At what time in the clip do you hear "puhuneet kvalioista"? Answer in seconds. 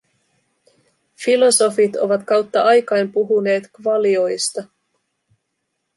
3.11-4.63